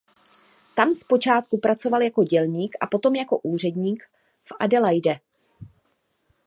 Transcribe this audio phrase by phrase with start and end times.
[0.75, 4.03] Tam zpočátku pracoval jako dělník a potom jako úředník
[4.43, 5.19] v Adelaide.